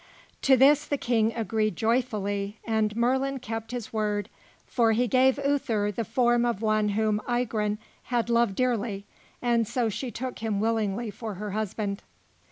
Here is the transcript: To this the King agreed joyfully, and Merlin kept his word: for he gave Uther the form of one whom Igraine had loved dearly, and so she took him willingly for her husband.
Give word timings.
To 0.41 0.57
this 0.57 0.87
the 0.87 0.97
King 0.97 1.31
agreed 1.35 1.75
joyfully, 1.75 2.57
and 2.65 2.95
Merlin 2.95 3.37
kept 3.37 3.69
his 3.69 3.93
word: 3.93 4.29
for 4.65 4.93
he 4.93 5.07
gave 5.07 5.39
Uther 5.45 5.91
the 5.91 6.03
form 6.03 6.43
of 6.43 6.59
one 6.63 6.89
whom 6.97 7.21
Igraine 7.29 7.77
had 8.05 8.27
loved 8.27 8.55
dearly, 8.55 9.05
and 9.43 9.67
so 9.67 9.89
she 9.89 10.09
took 10.09 10.39
him 10.39 10.59
willingly 10.59 11.11
for 11.11 11.35
her 11.35 11.51
husband. 11.51 12.01